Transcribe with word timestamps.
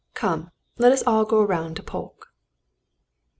"Come 0.15 0.49
let 0.79 0.91
us 0.91 1.03
all 1.05 1.25
go 1.25 1.43
round 1.43 1.75
to 1.75 1.83
Polke." 1.83 2.33